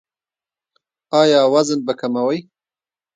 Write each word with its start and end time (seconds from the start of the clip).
ایا 1.21 1.41
وزن 1.53 1.79
به 1.85 1.93
کموئ؟ 1.99 2.39